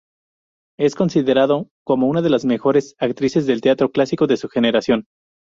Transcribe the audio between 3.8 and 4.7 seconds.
clásico de su